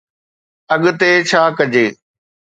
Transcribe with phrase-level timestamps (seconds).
[0.73, 1.85] اڳتي ڇا ڪجي؟